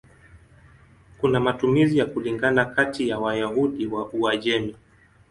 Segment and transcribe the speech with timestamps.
[1.21, 4.75] Kuna matumizi ya kulingana kati ya Wayahudi wa Uajemi.